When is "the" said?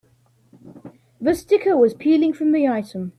1.21-1.35, 2.53-2.67